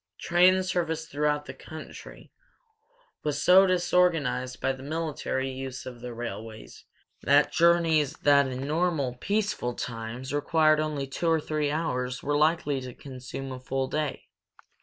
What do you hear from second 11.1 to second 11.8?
or three